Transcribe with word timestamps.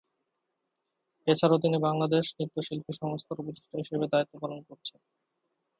এছাড়াও 1.27 1.63
তিনি 1.63 1.77
বাংলাদেশ 1.87 2.25
নৃত্যশিল্পী 2.37 2.91
সংস্থার 3.01 3.41
উপদেষ্টা 3.41 3.75
হিসেবে 3.81 4.05
দায়িত্ব 4.07 4.33
পালন 4.41 4.59
করছেন। 4.67 4.99